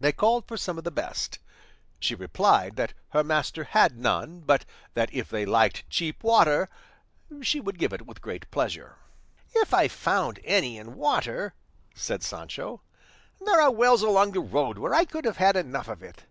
They 0.00 0.12
called 0.12 0.46
for 0.46 0.58
some 0.58 0.76
of 0.76 0.84
the 0.84 0.90
best. 0.90 1.38
She 1.98 2.14
replied 2.14 2.76
that 2.76 2.92
her 3.12 3.24
master 3.24 3.64
had 3.64 3.96
none, 3.96 4.40
but 4.40 4.66
that 4.92 5.10
if 5.14 5.30
they 5.30 5.46
liked 5.46 5.88
cheap 5.88 6.22
water 6.22 6.68
she 7.40 7.58
would 7.60 7.78
give 7.78 7.94
it 7.94 8.04
with 8.04 8.20
great 8.20 8.50
pleasure. 8.50 8.96
"If 9.54 9.72
I 9.72 9.88
found 9.88 10.40
any 10.44 10.76
in 10.76 10.94
water," 10.94 11.54
said 11.94 12.22
Sancho, 12.22 12.82
"there 13.40 13.58
are 13.62 13.70
wells 13.72 14.02
along 14.02 14.32
the 14.32 14.40
road 14.40 14.76
where 14.76 14.92
I 14.92 15.06
could 15.06 15.24
have 15.24 15.38
had 15.38 15.56
enough 15.56 15.88
of 15.88 16.02
it. 16.02 16.24